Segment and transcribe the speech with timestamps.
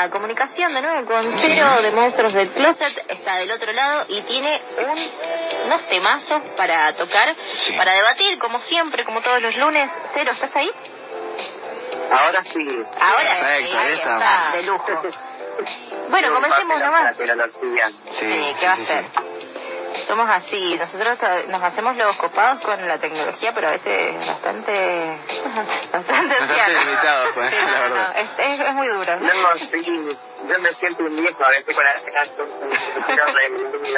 [0.00, 3.04] sí la comunicación de nuevo con Cero de Monstruos del Closet.
[3.08, 7.34] Está del otro lado y tiene un, unos temazos para tocar,
[7.76, 9.90] para debatir, como siempre, como todos los lunes.
[10.14, 10.70] Cero, ¿estás ahí?
[12.12, 12.66] Ahora sí.
[12.98, 15.02] Ahora sí, ahí está, de lujo.
[16.08, 17.16] Bueno, comencemos nomás.
[17.16, 19.04] Sí, ¿qué va a ser?
[20.10, 20.76] Somos así.
[20.76, 24.72] Nosotros nos hacemos los copados con la tecnología, pero a veces bastante.
[25.92, 28.12] bastante, bastante limitados con eso, la verdad.
[28.16, 29.20] es, es, muy duro.
[29.20, 29.30] ¿no?
[29.70, 30.16] sí,
[30.48, 31.98] yo me siento un viejo a veces con la de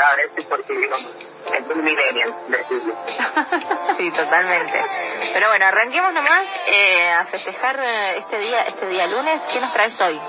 [0.01, 2.27] a veces porque digo, es un milenio,
[3.97, 4.84] Sí, totalmente.
[5.33, 9.41] Pero bueno, arranquemos nomás eh, a festejar eh, este día, este día lunes.
[9.51, 10.20] ¿Qué nos traes hoy?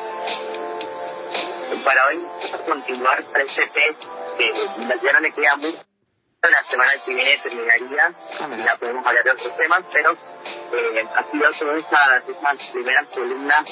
[1.84, 2.26] Para hoy,
[2.66, 4.54] continuar para este test que
[5.04, 5.80] ya no le queda mucho.
[6.42, 8.10] La semana que viene terminaría
[8.58, 13.08] y ya podemos hablar de otros temas, pero eh, ha sido todas esas, esas primeras
[13.08, 13.64] columnas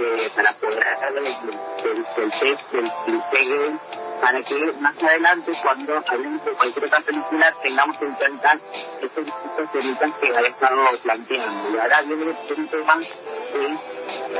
[0.00, 3.78] eh, para poder hablar del, del, test del cliché
[4.20, 8.58] para que más adelante, cuando hablemos de cualquier otra película, tengamos en cuenta
[9.00, 11.70] estos distintos temas que ha estado planteando.
[11.70, 12.98] Y ahora viene un tema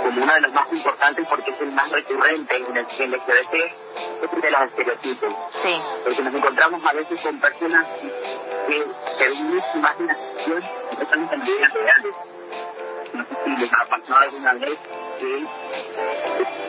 [0.03, 4.08] como uno de los más importantes porque es el más recurrente en el LGBT, el
[4.21, 5.35] de los estereotipos.
[5.63, 5.83] Sí.
[6.05, 8.85] Porque nos encontramos a veces con personas que
[9.19, 12.15] se ven mucho en la acción y no están en vidas reales.
[13.13, 14.79] No sé si les ha pasado alguna vez
[15.19, 15.47] que,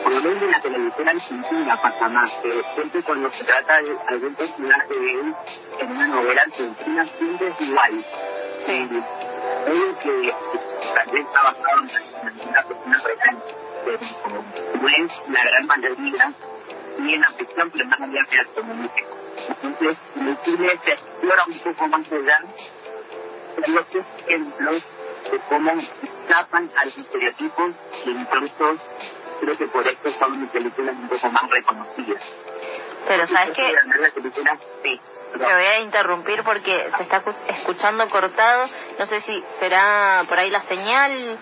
[0.02, 3.98] por lo menos en la televisión argentina pasa más, que siempre cuando se trata de
[4.08, 5.34] algún personaje de él
[5.80, 8.04] en una novela argentina siempre es igual.
[8.60, 8.88] Sí.
[9.64, 10.34] Creo que
[10.94, 13.42] también está basado en una persona real,
[14.80, 16.32] no es la gran mayoría,
[16.98, 19.16] y en la real como músico.
[19.48, 22.40] Entonces, el cine se explora un poco más allá,
[23.62, 24.82] tengo tres ejemplos
[25.30, 27.70] de cómo escapan a los estereotipos
[28.04, 28.76] y incluso
[29.40, 32.22] creo que por esto son mis películas un poco más reconocidas.
[33.08, 33.74] Pero sabes que...
[34.82, 35.00] Sí.
[35.32, 38.66] Te voy a interrumpir porque se está escuchando cortado.
[38.98, 41.38] No sé si será por ahí la señal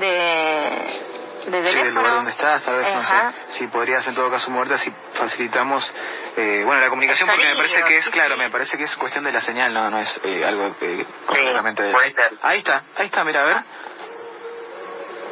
[0.00, 1.17] de,
[1.50, 1.82] de teléfono.
[1.82, 3.14] Sí, el lugar donde estás, tal vez, no sé.
[3.48, 5.90] Si podrías en todo caso moverte, si facilitamos,
[6.36, 9.24] eh, bueno, la comunicación, porque me parece que es, claro, me parece que es cuestión
[9.24, 11.82] de la señal, no, no es eh, algo que completamente...
[11.82, 11.94] De...
[12.42, 13.56] Ahí está, ahí está, mira, a ver.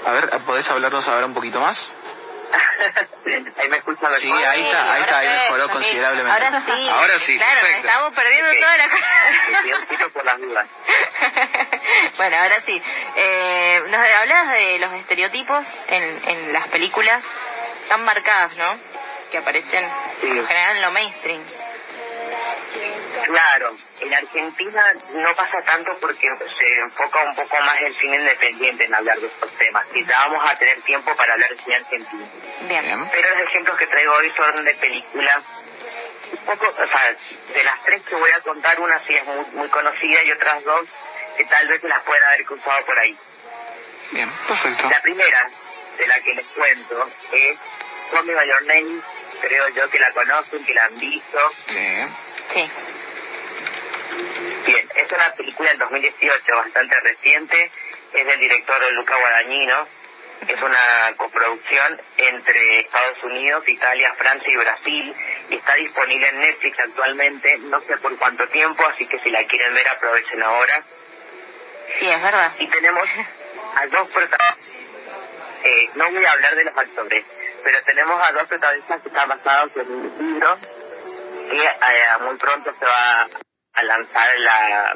[0.06, 1.76] A ver, ¿podés hablarnos ahora un poquito más?
[3.58, 4.20] ahí me escucha mejor.
[4.20, 6.32] Sí, ahí está, ahí está, ahí mejoró considerablemente.
[6.32, 6.88] Ahora sí.
[6.88, 7.88] Ahora sí, claro, perfecto.
[7.88, 10.68] estamos perdiendo toda la por las dudas.
[12.16, 12.82] bueno, ahora sí.
[13.16, 17.22] Eh, nos hablas de los estereotipos en, en las películas
[17.88, 18.78] tan marcadas, ¿no?
[19.30, 19.88] Que aparecen
[20.20, 20.26] sí.
[20.28, 21.42] en general en lo mainstream.
[23.24, 26.28] Claro, en Argentina no pasa tanto porque
[26.58, 29.86] se enfoca un poco más el cine independiente en hablar de estos temas.
[29.92, 32.26] Quizá vamos a tener tiempo para hablar de cine argentino.
[32.68, 33.08] Bien.
[33.10, 35.42] Pero los ejemplos que traigo hoy son de películas
[36.32, 37.16] un poco, o sea,
[37.54, 40.62] de las tres que voy a contar, una sí es muy, muy conocida y otras
[40.64, 40.86] dos
[41.36, 43.16] que tal vez se las pueden haber cruzado por ahí.
[44.12, 44.88] Bien, perfecto.
[44.88, 45.50] La primera
[45.98, 47.58] de la que les cuento es
[48.12, 49.00] Call Me By Your Name,
[49.40, 51.38] creo yo que la conocen, que la han visto.
[51.66, 52.06] Sí.
[52.52, 52.70] Sí.
[54.66, 57.70] Bien, es una película del 2018 bastante reciente,
[58.12, 59.86] es del director Luca Guadagnino,
[60.48, 65.14] es una coproducción entre Estados Unidos, Italia, Francia y Brasil
[65.50, 69.44] y está disponible en Netflix actualmente, no sé por cuánto tiempo, así que si la
[69.46, 70.82] quieren ver aprovechen ahora.
[71.98, 72.52] Sí, es verdad.
[72.58, 73.08] Y tenemos
[73.76, 74.58] a dos protagonistas,
[75.64, 77.24] eh, no voy a hablar de los actores,
[77.64, 80.58] pero tenemos a dos protagonistas que están basados en un libro
[81.48, 83.28] que eh, muy pronto se va
[83.74, 84.94] a lanzar la,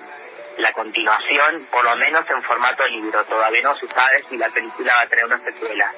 [0.59, 3.25] la continuación, por lo menos en formato libro.
[3.25, 5.93] Todavía no se sabe si la película va a tener una secuela.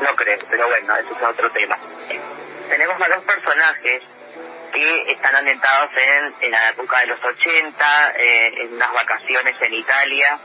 [0.00, 1.78] No creo, pero bueno, eso es otro tema.
[2.68, 4.02] Tenemos a dos personajes
[4.72, 9.74] que están ambientados en, en la época de los 80, eh, en unas vacaciones en
[9.74, 10.38] Italia,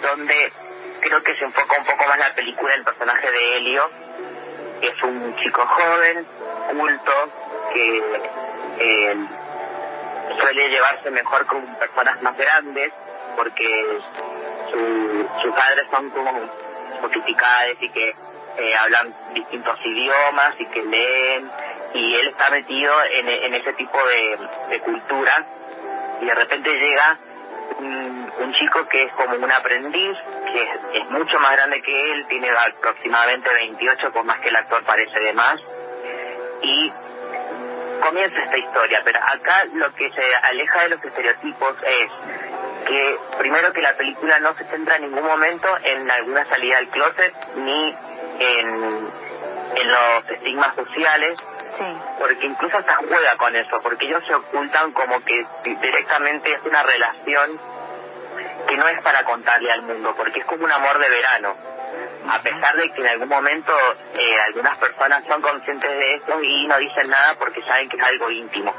[0.00, 0.52] donde
[1.00, 3.84] creo que se enfoca un poco más la película del personaje de Helio,
[4.82, 6.26] es un chico joven,
[6.76, 7.12] culto,
[7.72, 8.02] que
[8.78, 9.16] eh,
[10.40, 12.92] suele llevarse mejor con personas más grandes
[13.36, 13.98] porque
[14.70, 16.32] su, sus padres son como
[17.00, 21.50] sofisticados y que eh, hablan distintos idiomas y que leen
[21.94, 25.46] y él está metido en, ese tipo de cultura
[26.20, 27.18] y de repente llega
[27.78, 30.16] un, un, chico que es como un aprendiz
[30.52, 34.56] que es, es, mucho más grande que él tiene aproximadamente 28 por más que el
[34.56, 35.60] actor parece de más
[36.62, 36.92] y
[38.02, 42.08] comienza esta historia, pero acá lo que se aleja de los estereotipos es
[42.86, 46.88] que primero que la película no se centra en ningún momento en alguna salida del
[46.90, 47.96] closet ni
[48.40, 48.68] en,
[49.76, 51.38] en los estigmas sociales,
[52.18, 56.82] porque incluso hasta juega con eso, porque ellos se ocultan como que directamente es una
[56.82, 57.58] relación
[58.68, 61.54] que no es para contarle al mundo, porque es como un amor de verano.
[62.28, 63.72] A pesar de que en algún momento
[64.14, 68.02] eh, algunas personas son conscientes de eso y no dicen nada porque saben que es
[68.02, 68.74] algo íntimo.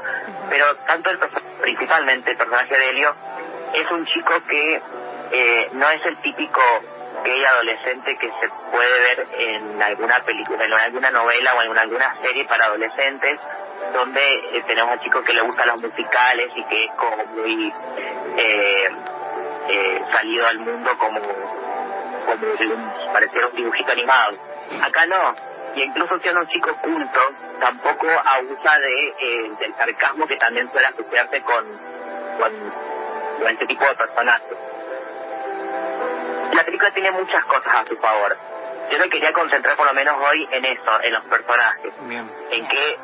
[0.48, 1.18] Pero tanto el
[1.60, 3.14] principalmente el personaje de Helio
[3.74, 4.80] es un chico que
[5.32, 6.60] eh, no es el típico
[7.24, 12.14] gay adolescente que se puede ver en alguna película, en alguna novela o en alguna
[12.22, 13.40] serie para adolescentes,
[13.92, 17.72] donde eh, tenemos a chicos que le gustan los musicales y que es como muy
[18.36, 18.88] eh,
[19.68, 24.36] eh, salido al mundo como, como pareciera un dibujito animado.
[24.82, 25.34] Acá no,
[25.76, 27.20] y incluso siendo un chico culto,
[27.60, 31.64] tampoco abusa de eh, del sarcasmo que también suele asociarse con,
[32.38, 32.72] con,
[33.38, 34.58] con este tipo de personajes
[36.54, 38.36] la película tiene muchas cosas a su favor.
[38.90, 41.92] Yo me quería concentrar por lo menos hoy en eso, en los personajes.
[42.50, 42.96] En que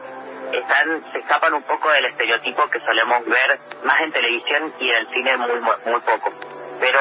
[0.52, 4.96] están, se escapan un poco del estereotipo que solemos ver más en televisión y en
[4.96, 6.32] el cine muy, muy poco.
[6.80, 7.00] Pero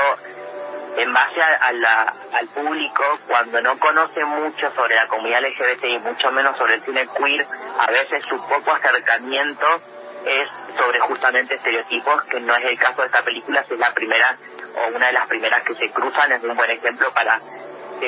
[0.98, 6.00] en base a, la, al público, cuando no conoce mucho sobre la comunidad LGBT y
[6.00, 7.45] mucho menos sobre el cine queer,
[7.80, 9.81] a veces su poco acercamiento
[10.25, 14.38] es sobre justamente estereotipos, que no es el caso de esta película, es la primera
[14.75, 17.39] o una de las primeras que se cruzan, es un buen ejemplo para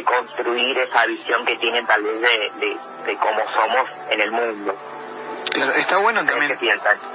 [0.05, 4.73] construir esa visión que tienen tal vez de, de, cómo somos en el mundo.
[5.51, 6.57] Claro, está bueno también.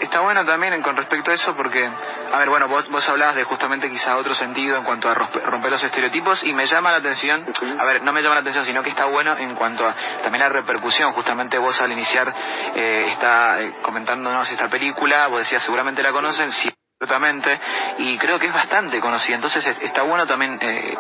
[0.01, 3.45] Está bueno también con respecto a eso porque, a ver, bueno, vos, vos hablabas de
[3.45, 7.45] justamente quizá otro sentido en cuanto a romper los estereotipos y me llama la atención,
[7.79, 10.41] a ver, no me llama la atención, sino que está bueno en cuanto a también
[10.41, 11.13] la repercusión.
[11.13, 12.33] Justamente vos al iniciar
[12.75, 17.61] eh, está eh, comentándonos esta película, vos decías seguramente la conocen, sí Absolutamente,
[17.99, 19.37] y creo que es bastante conocida.
[19.37, 20.95] Entonces está bueno también, eh,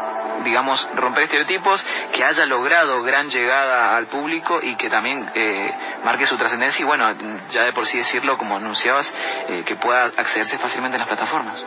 [0.45, 1.83] digamos, romper estereotipos,
[2.13, 5.73] que haya logrado gran llegada al público y que también eh,
[6.05, 7.11] marque su trascendencia y bueno,
[7.51, 9.11] ya de por sí decirlo, como anunciabas,
[9.49, 11.65] eh, que pueda accederse fácilmente en las plataformas.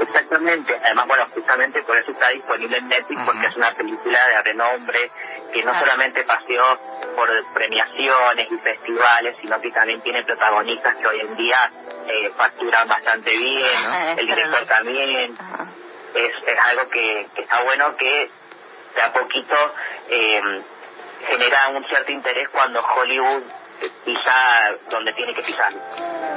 [0.00, 4.42] Exactamente, además, bueno, justamente por eso está disponible en Netflix, porque es una película de
[4.42, 5.10] renombre
[5.52, 6.78] que no solamente paseó
[7.14, 11.70] por premiaciones y festivales, sino que también tiene protagonistas que hoy en día
[12.08, 15.36] eh, facturan bastante bien, el director también.
[16.14, 18.30] Es, es algo que, que está bueno que
[18.94, 19.56] de a poquito
[20.08, 20.40] eh,
[21.26, 23.42] genera un cierto interés cuando Hollywood
[24.04, 25.72] pisa donde tiene que pisar.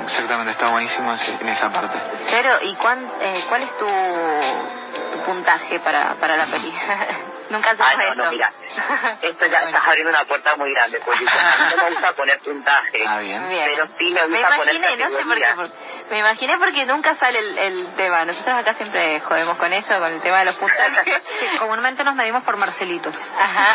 [0.03, 1.97] Exactamente, está buenísimo en esa parte.
[2.29, 7.07] Cero, ¿y cuán, eh, cuál es tu, tu, puntaje para, para la película?
[7.49, 8.51] Nunca sabes ah, no, no, mira,
[9.21, 12.39] esto ya estás abriendo una puerta muy grande, porque a mí no me gusta poner
[12.39, 13.41] puntaje, ah, bien.
[13.47, 17.39] pero sí me gusta me poner no sé por qué, me imaginé porque nunca sale
[17.39, 18.25] el, el, tema.
[18.25, 21.21] Nosotros acá siempre jodemos con eso, con el tema de los puntajes.
[21.59, 23.15] comúnmente nos medimos por Marcelitos.
[23.37, 23.73] Ajá.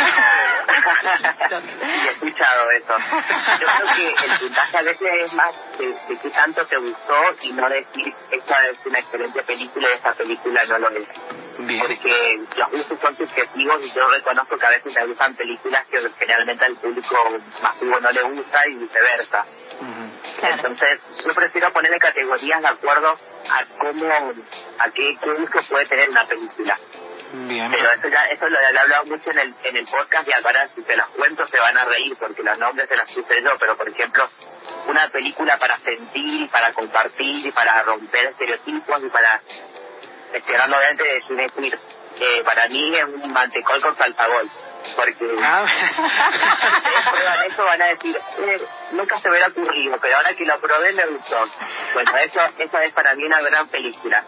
[1.82, 2.96] he escuchado eso.
[3.60, 7.34] Yo creo que el puntaje a veces es más de, de qué tanto te gustó
[7.42, 11.08] y no decir esta es una excelente película y esta película no lo es.
[11.56, 15.98] Porque los gustos son subjetivos y yo reconozco que a veces me gustan películas que
[16.18, 17.16] generalmente al público
[17.62, 19.44] masivo no le gusta y viceversa.
[20.40, 23.18] Entonces, yo prefiero ponerle categorías de acuerdo
[23.50, 24.06] a cómo,
[24.78, 26.76] a qué, qué uso puede tener una película.
[27.32, 30.68] Pero eso ya, eso lo he hablado mucho en el, en el podcast y ahora
[30.74, 33.56] si se los cuento se van a reír porque los nombres se los puse yo,
[33.58, 34.28] pero por ejemplo,
[34.86, 39.40] una película para sentir, para compartir, y para romper estereotipos y para,
[40.34, 41.78] estoy hablando obviamente de cine queer,
[42.20, 44.50] eh, para mí es un mantecol con salsagol
[44.96, 45.64] porque ah.
[47.10, 48.60] prueban eso van a decir eh,
[49.22, 51.44] se hubiera ocurrido pero ahora que lo probé me gustó
[51.94, 54.22] bueno eso eso es para mí una gran película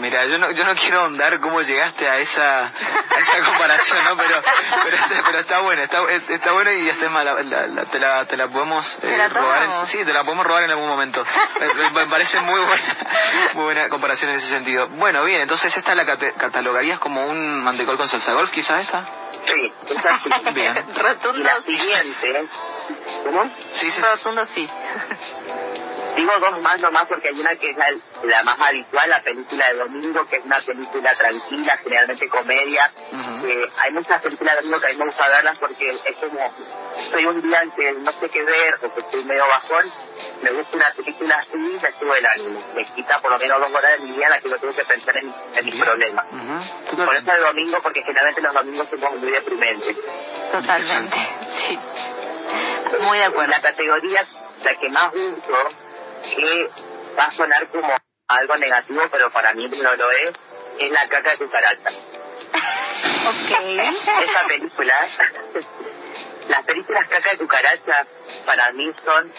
[0.00, 4.16] Mira, yo no, yo no quiero ahondar cómo llegaste a esa, a esa comparación, ¿no?
[4.16, 4.42] Pero,
[4.84, 4.96] pero,
[5.26, 8.86] pero está bueno, está, está bueno y hasta la, la, te, la, te la podemos
[9.02, 9.86] eh, robar.
[9.88, 11.22] sí, te la podemos robar en algún momento.
[11.92, 12.96] me, parece muy buena,
[13.54, 14.88] muy buena comparación en ese sentido.
[14.88, 19.04] Bueno, bien, entonces esta la catalogarías como un mantecol con salsa golf, quizás esta.
[19.46, 20.30] Sí, esta sí.
[20.54, 20.74] Bien.
[20.94, 22.44] Rotundo la siguiente,
[23.24, 23.44] ¿cómo?
[23.72, 24.00] Sí, sí.
[24.00, 24.68] Rotundo sí.
[26.16, 29.78] Digo dos más nomás porque hay una que es la, más habitual, la película de
[29.78, 32.90] domingo, que es una película tranquila, generalmente comedia.
[33.78, 36.52] hay muchas películas de domingo que a mí me gusta verlas porque es como,
[37.10, 39.92] soy un día en que no sé qué ver o que estoy medio bajón,
[40.42, 42.62] me gusta una película así y me sube el ánimo.
[42.74, 44.74] Me quita por lo menos dos horas de mi día en la que no tengo
[44.74, 46.26] que pensar en, mis problemas.
[46.26, 49.96] Por eso de domingo, porque generalmente los domingos somos muy deprimentes.
[50.50, 51.16] Totalmente,
[51.68, 51.78] sí.
[53.00, 53.50] Muy de acuerdo.
[53.50, 54.26] La categoría,
[54.64, 55.68] la que más uso,
[56.34, 56.68] que
[57.18, 57.94] va a sonar como
[58.28, 60.32] algo negativo, pero para mí no lo es,
[60.78, 61.90] es la caca de cucaracha.
[63.26, 63.50] Ok.
[64.30, 65.08] Esa película,
[66.48, 68.06] las películas Caca de Cucaracha
[68.44, 69.32] para mí son,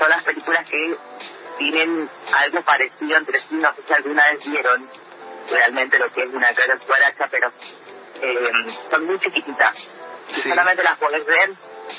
[0.00, 0.96] son las películas que
[1.58, 4.90] tienen algo parecido entre sí, no sé si alguna vez vieron
[5.50, 7.52] realmente lo que es una caca de cucaracha, pero
[8.22, 9.76] eh, son muy chiquititas.
[10.42, 11.50] Solamente las podés ver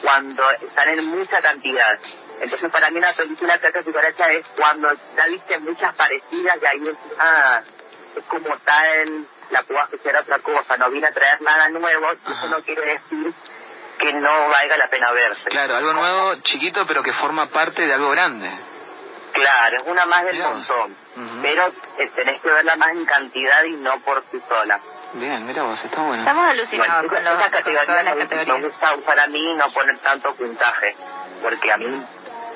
[0.02, 2.00] cuando están en mucha cantidad.
[2.40, 6.88] Entonces para mí una película Caca Cucaracha es cuando ya viste muchas parecidas y ahí
[6.88, 7.62] es, ah,
[8.16, 12.48] es como tal, la puedo hacer otra cosa, no vine a traer nada nuevo, eso
[12.50, 13.32] no quiere decir
[14.02, 15.46] que no valga la pena verse.
[15.46, 18.52] Claro, algo nuevo, chiquito, pero que forma parte de algo grande.
[19.34, 20.96] Claro, es una más del montón,
[21.42, 24.80] pero eh, tenés que verla más en cantidad y no por sí sola.
[25.14, 26.20] Bien, mira vos, está bueno.
[26.20, 28.58] Estamos alucinados con, los, esa categoría las categorías.
[28.58, 30.96] Me gusta usar a mí no poner tanto puntaje,
[31.42, 32.06] porque a mí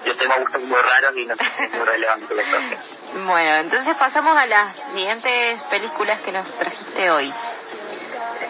[0.06, 2.34] yo tengo gustos muy raros y no es muy relevante
[3.14, 7.34] Bueno, entonces pasamos a las siguientes películas que nos trajiste hoy.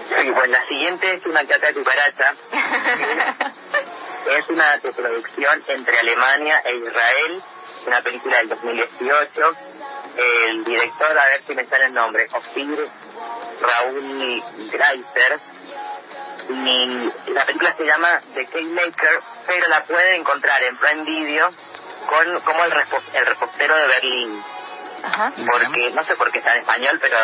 [0.08, 2.34] Sí, pues la siguiente es una caca de cucaracha.
[4.38, 7.44] es una producción entre Alemania e Israel,
[7.88, 9.42] una película del 2018.
[10.18, 12.88] El director, a ver si me sale el nombre, Ofir
[13.62, 15.40] Raúl Greiser.
[16.48, 21.50] Y la película se llama The Maker, pero la pueden encontrar en Prime Video
[22.08, 22.74] con como el,
[23.14, 24.44] el repostero de Berlín.
[25.36, 27.18] Porque no sé por qué está en español, pero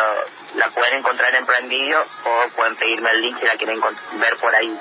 [0.54, 4.36] la pueden encontrar en Prime Video o pueden pedirme el link si la quieren ver
[4.38, 4.78] por ahí.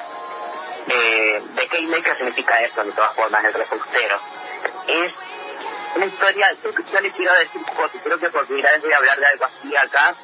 [0.87, 4.19] Eh, The Maker significa eso, de todas formas, el repostero.
[4.87, 5.13] Es
[5.95, 6.69] una historia, yo,
[7.01, 7.61] les quiero decir,
[8.03, 10.15] creo que por primera vez voy a hablar de algo así acá,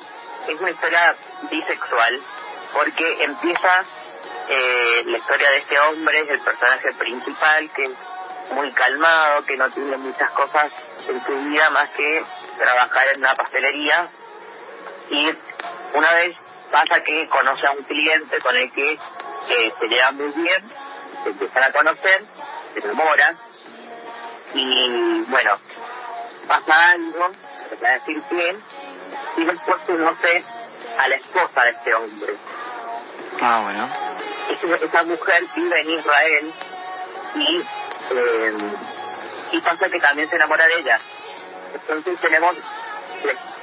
[0.47, 1.15] es una historia
[1.49, 2.21] bisexual,
[2.73, 3.83] porque empieza
[4.49, 7.91] eh, la historia de este hombre, es el personaje principal, que es
[8.51, 10.71] muy calmado, que no tiene muchas cosas
[11.07, 12.23] en su vida más que
[12.57, 14.09] trabajar en una pastelería.
[15.09, 15.29] Y
[15.93, 16.35] una vez
[16.71, 20.71] pasa que conoce a un cliente con el que eh, se lleva muy bien,
[21.23, 22.25] se empiezan a conocer,
[22.73, 23.35] se enamora,
[24.53, 25.57] y bueno,
[26.47, 27.29] pasa algo,
[27.69, 28.63] se puede decir bien,
[29.37, 30.43] y después conoce
[30.97, 32.33] a la esposa de este hombre.
[33.41, 33.87] Ah, bueno.
[34.83, 36.53] esa mujer vive en Israel
[37.35, 37.63] y,
[38.11, 38.57] eh,
[39.51, 40.99] y pasa que también se enamora de ella.
[41.73, 42.55] Entonces tenemos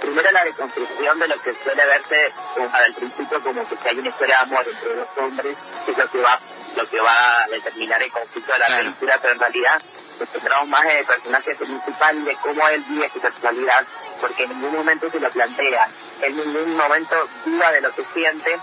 [0.01, 2.33] primero la reconstrucción de lo que suele verse
[2.73, 6.11] al principio como que hay una historia de amor entre dos hombres, que es lo
[6.11, 6.41] que va,
[6.77, 9.83] lo que va a determinar el conflicto de la película, pero en realidad
[10.19, 13.87] nos centramos más en el personaje principal y de cómo él vive su sexualidad,
[14.21, 15.89] porque en ningún momento se lo plantea,
[16.23, 18.61] en ningún momento duda de lo que siente,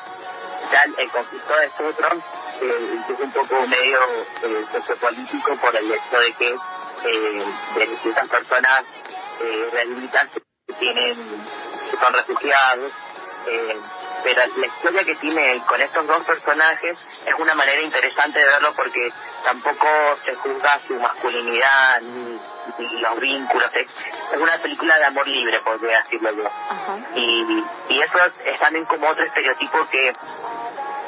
[0.71, 2.23] ya el, conflicto de Sutron
[2.61, 3.99] eh, es un poco medio
[4.43, 6.55] eh, sociopolítico por el hecho de que
[7.03, 7.45] eh,
[7.75, 8.85] de personas
[9.43, 12.93] eh, que tienen que son refugiados
[13.47, 13.75] eh,
[14.23, 18.71] pero la historia que tiene con estos dos personajes es una manera interesante de verlo
[18.75, 19.09] porque
[19.43, 19.87] tampoco
[20.23, 22.39] se juzga su masculinidad ni,
[23.01, 23.69] los vínculos.
[23.73, 23.87] Es,
[24.37, 26.49] una película de amor libre, podría decirlo yo.
[27.15, 30.09] y, y eso es también como otro estereotipo que,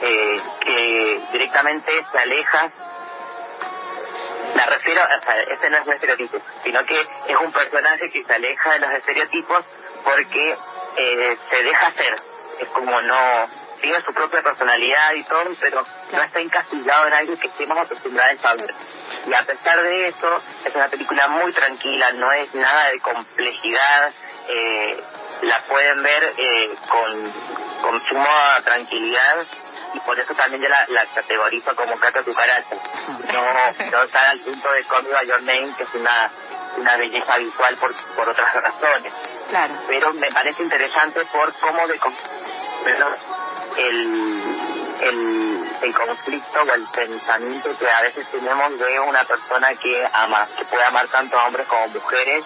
[0.02, 2.72] eh, que directamente se aleja
[4.64, 8.24] la refiero, o sea, ese no es un estereotipo, sino que es un personaje que
[8.24, 9.66] se aleja de los estereotipos
[10.04, 10.58] porque
[10.98, 12.16] eh, se deja ser,
[12.60, 13.48] es como no
[13.82, 18.46] tiene su propia personalidad y todo, pero no está encasillado en algo que estemos acostumbrados
[18.46, 18.72] a ver.
[19.28, 24.14] Y a pesar de eso, es una película muy tranquila, no es nada de complejidad,
[24.48, 25.04] eh,
[25.42, 27.34] la pueden ver eh, con,
[27.82, 29.46] con suma tranquilidad
[29.94, 32.76] y por eso también yo la, la categorizo como caca cucaracha.
[33.32, 36.32] No, no está al punto de Me Your Name, que es una,
[36.78, 39.14] una belleza visual por, por otras razones.
[39.50, 39.74] Claro.
[39.88, 42.00] Pero me parece interesante por cómo de,
[43.78, 50.48] el, el conflicto o el pensamiento que a veces tenemos de una persona que ama,
[50.58, 52.46] que puede amar tanto a hombres como mujeres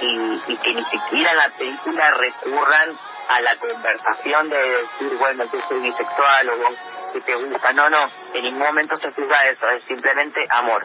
[0.00, 5.44] y, y que ni siquiera en la película recurran a la conversación de decir, bueno,
[5.52, 6.74] yo soy bisexual o vos
[7.12, 7.72] que te gusta.
[7.72, 10.84] No, no, en ningún momento se juzga eso, es simplemente amor.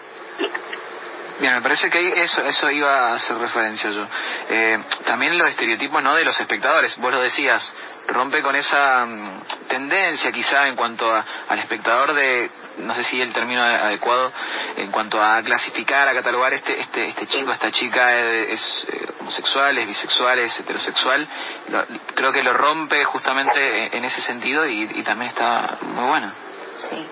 [1.40, 4.06] Bien, me parece que eso eso iba a hacer referencia yo.
[4.50, 7.72] Eh, también los estereotipos no de los espectadores, vos lo decías,
[8.08, 13.34] rompe con esa mm, tendencia quizá en cuanto al espectador de no sé si el
[13.34, 14.32] término adecuado
[14.76, 19.78] en cuanto a clasificar, a catalogar este este este chico, esta chica es, eh, homosexual,
[19.78, 21.28] es bisexual, es heterosexual.
[22.16, 26.32] creo que lo rompe justamente en ese sentido y, y también está muy bueno.
[26.90, 27.08] Sí.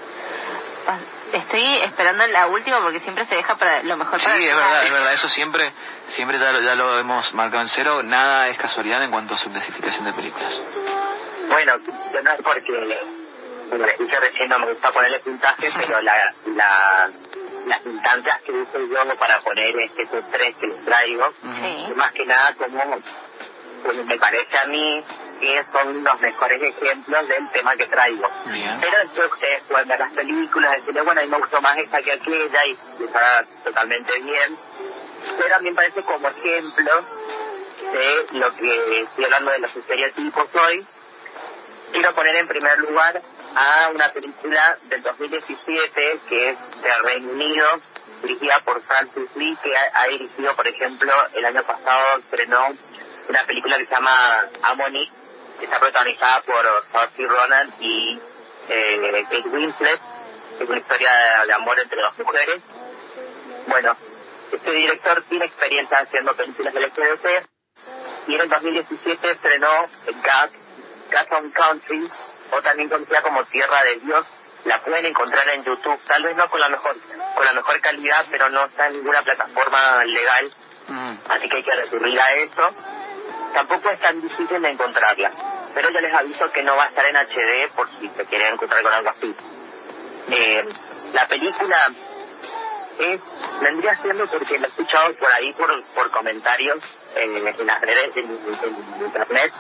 [1.34, 4.20] Estoy esperando la última porque siempre se deja para lo mejor.
[4.20, 5.14] Sí, es verdad, es verdad.
[5.14, 5.74] Eso siempre,
[6.08, 8.02] siempre ya, ya lo hemos marcado en cero.
[8.02, 10.62] Nada es casualidad en cuanto a su clasificación de películas.
[11.50, 12.98] Bueno, no es porque,
[14.00, 17.10] dije recién, no me gusta ponerle puntaje, pero la, la,
[17.66, 21.30] las instancias que uso yo para poner estos tres que les traigo,
[21.96, 22.80] más que nada como,
[23.84, 25.04] como me parece a mí
[25.40, 28.28] que son los mejores ejemplos del tema que traigo.
[28.82, 31.98] Pero después ustedes pueden ver las películas, decirle, bueno, a mí me gustó más esta
[32.00, 34.58] que aquella y está totalmente bien.
[35.38, 36.92] Pero a mí me parece como ejemplo
[37.94, 40.88] de lo que estoy hablando de los estereotipos hoy.
[41.92, 43.22] Quiero poner en primer lugar
[43.56, 47.66] a una película del 2017 que es de Reino Unido,
[48.22, 52.68] dirigida por Francis Lee, que ha, dirigido, por ejemplo, el año pasado estrenó
[53.30, 55.14] una película que se llama Amonique,
[55.60, 58.20] que está protagonizada por Saoirse Ronan y
[58.70, 60.02] eh, Kate Winslet,
[60.58, 61.10] que es una historia
[61.46, 62.62] de, amor entre dos mujeres.
[63.68, 63.96] Bueno,
[64.52, 67.48] este director tiene experiencia haciendo películas del LGBT
[68.28, 69.86] y en el 2017 estrenó
[70.22, 70.52] Cat,
[71.10, 72.10] Cat on Country,
[72.52, 74.26] o también conocida como Tierra de Dios.
[74.66, 76.96] La pueden encontrar en YouTube, tal vez no con la mejor
[77.36, 80.52] con la mejor calidad, pero no está en ninguna plataforma legal,
[80.88, 81.14] mm.
[81.30, 82.74] así que hay que recurrir a eso
[83.54, 85.32] tampoco es tan difícil de encontrarla.
[85.74, 88.54] Pero yo les aviso que no va a estar en HD por si se quieren
[88.54, 89.36] encontrar con algo así.
[90.30, 90.64] Eh,
[91.14, 91.90] la película
[93.00, 93.22] es
[93.62, 96.84] vendría siendo porque lo he escuchado por ahí por, por comentarios
[97.16, 99.54] en, las redes en, internet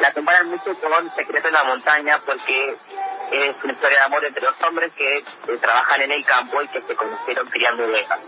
[0.00, 2.76] la comparan mucho con Secreto en la Montaña porque
[3.32, 5.24] es una historia de amor entre dos hombres que
[5.60, 8.20] trabajan en el campo y que se conocieron criando ovejas.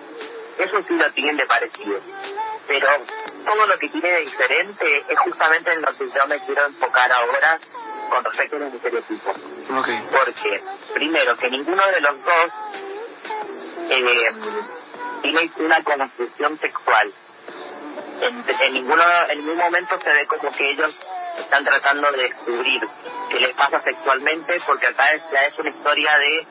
[0.59, 2.01] Eso sí lo tienen de parecido.
[2.67, 2.89] Pero
[3.45, 7.11] todo lo que tiene de diferente es justamente en lo que yo me quiero enfocar
[7.13, 7.59] ahora
[8.11, 9.37] con respecto a los estereotipos.
[9.81, 10.03] Okay.
[10.11, 10.63] Porque,
[10.95, 12.51] primero, que ninguno de los dos
[13.91, 14.31] eh,
[15.23, 17.13] tiene una construcción sexual.
[18.21, 20.95] En, ninguno, en ningún momento se ve como que ellos
[21.41, 22.83] están tratando de descubrir
[23.31, 26.47] qué les pasa sexualmente, porque acá es, ya es una historia de,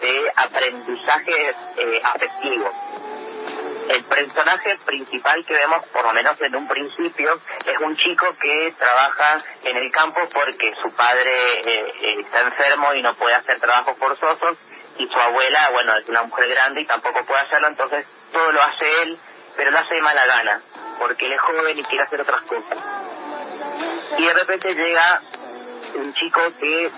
[0.00, 2.70] de aprendizaje eh, afectivo
[3.88, 8.72] el personaje principal que vemos, por lo menos en un principio, es un chico que
[8.78, 13.60] trabaja en el campo porque su padre eh, eh, está enfermo y no puede hacer
[13.60, 14.58] trabajos forzosos
[14.98, 18.62] y su abuela, bueno, es una mujer grande y tampoco puede hacerlo, entonces todo lo
[18.62, 19.18] hace él,
[19.56, 20.60] pero lo hace de mala gana,
[20.98, 22.78] porque él es joven y quiere hacer otras cosas.
[24.18, 25.20] Y de repente llega
[25.96, 26.90] un chico que eh,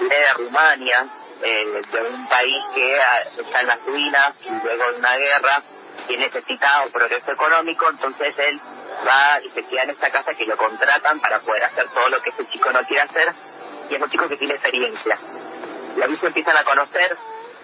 [0.00, 1.08] de Rumania,
[1.42, 5.62] eh, de un país que ah, está en las ruinas y luego de una guerra,
[6.06, 8.60] que necesita un progreso económico, entonces él
[9.06, 12.20] va y se queda en esta casa que lo contratan para poder hacer todo lo
[12.22, 13.34] que ese chico no quiere hacer,
[13.90, 15.18] y es un chico que tiene experiencia.
[15.96, 17.16] Y ahí se empiezan a conocer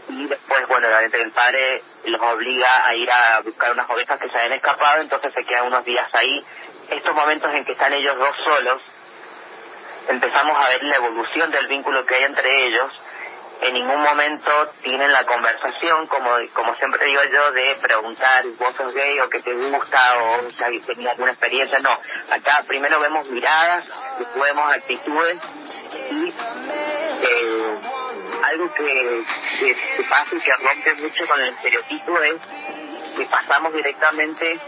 [0.08, 4.36] y después, bueno, el padre los obliga a ir a buscar unas ovejas que se
[4.36, 6.44] habían escapado, entonces se quedan unos días ahí.
[6.90, 8.82] Estos momentos en que están ellos dos solos,
[10.08, 12.92] empezamos a ver la evolución del vínculo que hay entre ellos
[13.60, 14.50] en ningún momento
[14.82, 19.40] tienen la conversación, como como siempre digo yo, de preguntar, ¿vos sos gay o qué
[19.40, 20.42] te gusta o
[20.86, 21.78] tenido alguna experiencia?
[21.78, 21.98] No,
[22.30, 23.88] acá primero vemos miradas,
[24.18, 25.38] después vemos actitudes
[26.10, 27.80] y eh,
[28.44, 29.24] algo que,
[29.58, 32.40] que, pasa y que rompe mucho con el estereotipo es
[33.16, 34.60] que pasamos directamente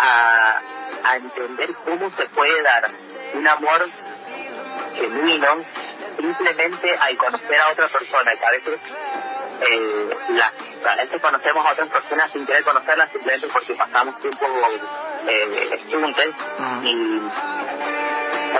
[0.00, 0.60] a,
[1.04, 2.90] a entender cómo se puede dar
[3.34, 3.90] un amor
[4.94, 5.64] genuino
[6.16, 8.80] simplemente al conocer a otra persona, que a veces
[9.62, 10.16] eh,
[10.86, 14.46] a veces conocemos a otras personas sin querer conocerlas simplemente porque pasamos tiempo
[15.28, 16.34] eh, juntos
[16.82, 17.20] y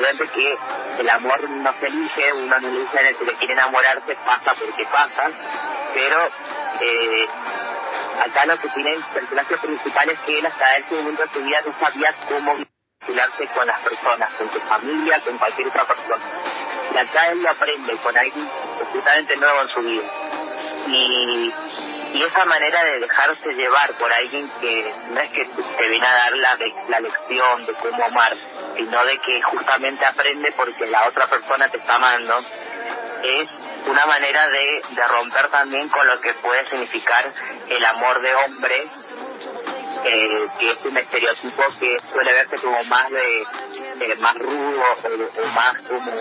[0.00, 0.58] obviamente que
[1.00, 4.84] el amor no se elige, uno no elige en el que quiere enamorarse, pasa porque
[4.86, 5.30] pasa,
[5.94, 6.30] pero
[6.80, 7.28] eh,
[8.24, 11.40] acá lo que tiene el personaje principal es que él hasta ese momento de su
[11.40, 16.70] vida no sabía cómo vincularse con las personas, con su familia, con cualquier otra persona
[16.92, 20.10] y acá él lo aprende con alguien completamente nuevo en su vida.
[20.88, 21.52] Y,
[22.12, 26.14] y esa manera de dejarse llevar por alguien que no es que te viene a
[26.14, 28.36] dar la, la lección de cómo amar,
[28.76, 32.40] sino de que justamente aprende porque la otra persona te está amando,
[33.22, 33.48] es
[33.86, 37.32] una manera de, de romper también con lo que puede significar
[37.68, 38.90] el amor de hombre
[40.04, 43.46] eh, que es un estereotipo que suele verse como más de
[44.18, 46.12] más rudo o, más como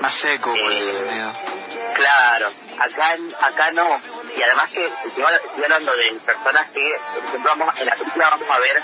[0.00, 1.32] más seco por eh,
[1.94, 4.00] claro acá acá no.
[4.36, 5.24] Y además que estoy,
[5.64, 8.82] hablando de personas que por ejemplo vamos en la película vamos a ver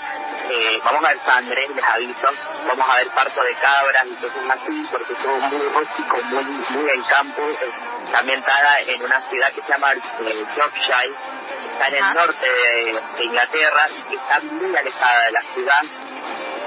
[0.51, 2.29] eh, vamos a ver sangre les aviso
[2.67, 6.43] vamos a ver parto de cabras y cosas así porque es todo muy rústico muy
[6.43, 11.15] muy en campo está ambientada en una ciudad que se llama eh, Yorkshire
[11.77, 15.81] está en el norte de, Inglaterra y está muy alejada de la ciudad.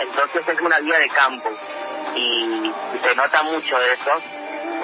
[0.01, 1.51] Entonces es una vida de campo
[2.15, 4.23] y, se nota mucho de eso.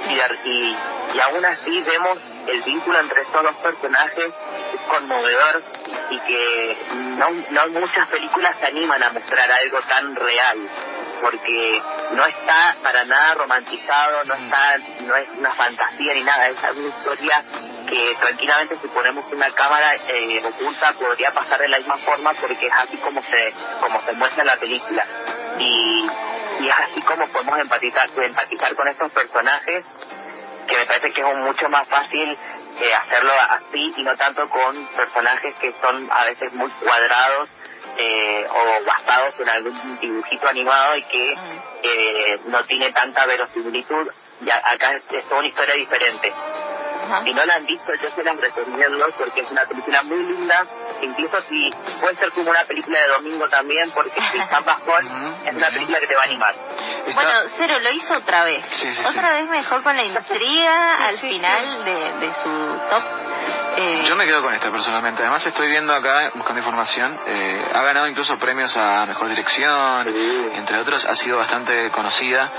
[0.09, 0.77] Y, y,
[1.15, 4.27] y aún así vemos el vínculo entre estos dos personajes
[4.75, 5.65] es conmovedor
[6.11, 10.71] y que no, no muchas películas se animan a mostrar algo tan real
[11.21, 16.57] porque no está para nada romantizado, no está, no es una fantasía ni nada, es
[16.77, 17.45] una historia
[17.87, 22.67] que tranquilamente si ponemos una cámara eh, oculta podría pasar de la misma forma porque
[22.67, 25.07] es así como se como se muestra en la película
[25.59, 26.07] y,
[26.61, 29.85] y es así como podemos empatizar empatizar con estos personajes
[30.67, 32.37] que me parece que es mucho más fácil
[32.81, 37.49] eh, hacerlo así y no tanto con personajes que son a veces muy cuadrados
[37.99, 41.35] eh, o basados en algún dibujito animado y que
[41.83, 44.11] eh, no tiene tanta verosimilitud.
[44.43, 46.35] Y acá es, es una historia diferente.
[47.25, 50.67] Si no la han visto, yo se las recomiendo porque es una película muy linda.
[51.03, 55.07] Incluso si puede ser como una película de domingo también, porque si está bajón,
[55.47, 56.55] es una película que te va a animar.
[57.15, 58.65] Bueno, Cero lo hizo otra vez.
[59.09, 63.26] otra vez me dejó con la intriga al final de, de su top
[63.77, 65.23] eh, Yo me quedo con esta personalmente.
[65.23, 70.09] Además estoy viendo acá, buscando información, eh, ha ganado incluso premios a Mejor Dirección,
[70.55, 72.51] entre otros, ha sido bastante conocida.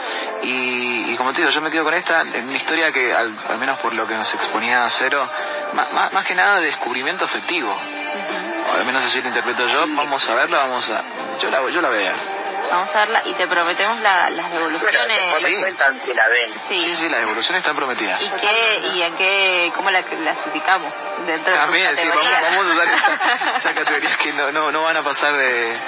[0.43, 3.79] Y, como te digo, yo me quedo con esta, en una historia que, al, menos
[3.79, 5.27] por lo que nos exponía Cero,
[5.73, 7.71] más, más, que nada de descubrimiento afectivo.
[7.71, 9.85] O al menos así lo interpreto yo.
[9.95, 11.03] Vamos a verla, vamos a...
[11.39, 12.46] Yo la, yo la veo.
[12.69, 15.35] Vamos a verla y te prometemos la, las devoluciones.
[15.39, 16.13] sí.
[16.13, 16.53] la ven.
[16.67, 16.95] Sí.
[16.95, 18.21] sí, las devoluciones están prometidas.
[18.21, 20.93] ¿Y qué, y en qué, cómo la clasificamos?
[21.25, 24.97] Dentro También, sí, vamos, vamos, a usar esas esa categorías que no, no, no van
[24.97, 25.79] a pasar de,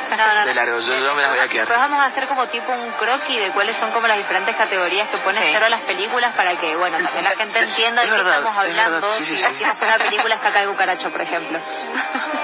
[0.46, 0.80] de largo.
[0.80, 1.68] Yo, yo, me las voy a quedar.
[1.68, 5.10] Pues vamos a hacer como tipo un croquis de cuáles son como las diferentes categorías
[5.10, 5.56] que pone sí.
[5.56, 9.14] a las películas para que, bueno, también la gente entienda de qué estamos hablando.
[9.14, 11.60] si decimos que una película es caca de cucaracho, por ejemplo.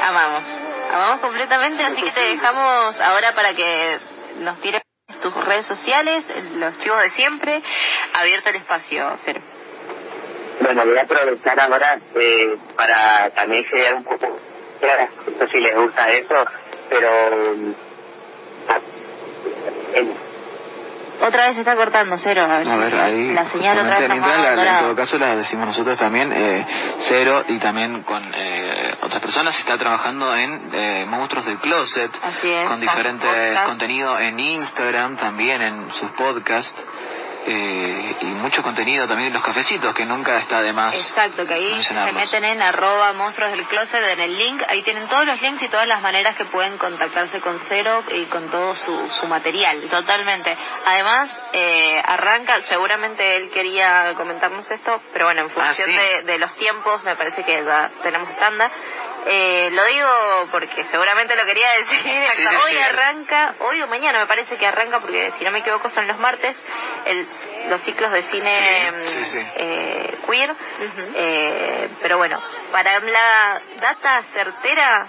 [0.01, 0.74] Amamos.
[0.95, 3.99] Amamos completamente, así que te dejamos ahora para que
[4.37, 4.81] nos tires
[5.21, 6.23] tus redes sociales,
[6.55, 7.61] los chivos de siempre,
[8.13, 9.41] abierto el espacio, Cero.
[10.61, 14.39] Bueno, voy a aprovechar ahora eh, para también generar un poco,
[14.81, 16.45] no sé si les gusta eso,
[16.87, 17.75] pero
[21.21, 22.47] otra vez se está cortando, cero.
[22.49, 23.33] A ver, ahí.
[23.33, 26.65] La señal otra vez En todo caso la decimos nosotros también, eh,
[27.07, 29.57] cero, y también con eh, otras personas.
[29.59, 32.11] Está trabajando en eh, Monstruos del Closet.
[32.21, 32.67] Así es.
[32.67, 36.85] Con diferentes contenido en Instagram, también en sus podcasts
[37.47, 40.93] eh, y mucho contenido también en los cafecitos, que nunca está de más.
[40.95, 45.07] Exacto, que ahí se meten en arroba monstruos del closet, en el link, ahí tienen
[45.07, 48.75] todos los links y todas las maneras que pueden contactarse con Cero y con todo
[48.75, 49.81] su, su material.
[49.89, 50.55] Totalmente.
[50.85, 56.37] Además, eh, arranca, seguramente él quería comentarnos esto, pero bueno, en ah, función de, de,
[56.39, 58.71] los tiempos, me parece que ya tenemos tanda.
[59.27, 61.99] Eh, lo digo porque seguramente lo quería decir.
[62.63, 66.07] hoy arranca, hoy o mañana me parece que arranca, porque si no me equivoco son
[66.07, 66.55] los martes,
[67.05, 67.27] el,
[67.69, 68.91] los ciclos de cine
[69.55, 70.51] eh, queer.
[71.15, 72.39] eh, pero bueno,
[72.71, 75.07] para la data certera,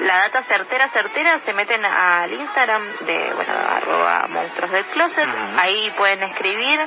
[0.00, 5.28] la data certera, certera, se meten al Instagram de, bueno, arroba monstruos del closet.
[5.58, 6.80] Ahí pueden escribir,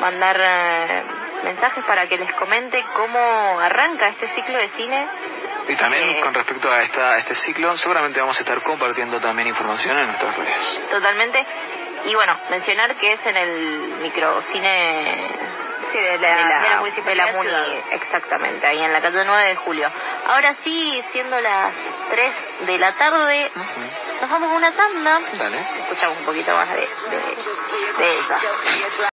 [0.00, 1.02] mandar eh,
[1.44, 5.06] mensajes para que les comente cómo arranca este ciclo de cine
[5.68, 9.48] y también eh, con respecto a, esta, este ciclo, seguramente vamos a estar compartiendo también
[9.48, 10.88] información en nuestras redes.
[10.90, 11.46] Totalmente.
[12.06, 15.28] Y bueno, mencionar que es en el microcine
[15.92, 19.56] sí, de, la, de, la, de, la Muni, exactamente, ahí en la calle 9 de
[19.56, 19.88] julio.
[20.26, 21.72] Ahora sí, siendo las
[22.10, 22.34] 3
[22.66, 23.50] de la tarde,
[24.20, 25.20] nos vamos a una tanda.
[25.38, 25.60] Dale.
[25.82, 29.10] Escuchamos un poquito más de, de, de ella.